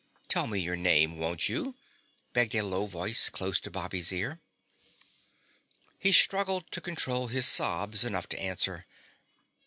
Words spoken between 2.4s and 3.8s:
a low voice close to